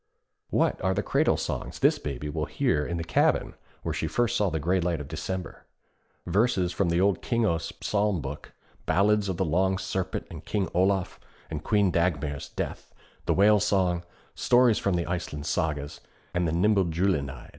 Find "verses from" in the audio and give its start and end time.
6.25-6.89